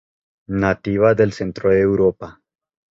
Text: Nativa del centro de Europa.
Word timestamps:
Nativa 0.49 1.13
del 1.13 1.31
centro 1.31 1.69
de 1.69 1.81
Europa. 1.81 2.41